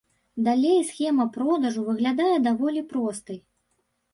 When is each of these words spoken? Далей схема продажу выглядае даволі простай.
Далей 0.45 0.79
схема 0.91 1.27
продажу 1.35 1.81
выглядае 1.91 2.33
даволі 2.49 2.81
простай. 2.95 3.37